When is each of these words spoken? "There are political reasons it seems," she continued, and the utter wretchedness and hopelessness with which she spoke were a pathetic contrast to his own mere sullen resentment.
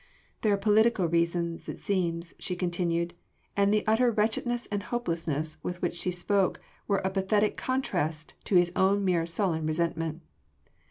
"There 0.41 0.51
are 0.51 0.57
political 0.57 1.07
reasons 1.07 1.69
it 1.69 1.79
seems," 1.79 2.33
she 2.39 2.55
continued, 2.55 3.13
and 3.55 3.71
the 3.71 3.85
utter 3.85 4.09
wretchedness 4.09 4.65
and 4.71 4.81
hopelessness 4.81 5.63
with 5.63 5.79
which 5.83 5.93
she 5.93 6.09
spoke 6.09 6.59
were 6.87 7.03
a 7.05 7.11
pathetic 7.11 7.55
contrast 7.55 8.33
to 8.45 8.55
his 8.55 8.71
own 8.75 9.05
mere 9.05 9.27
sullen 9.27 9.67
resentment. 9.67 10.23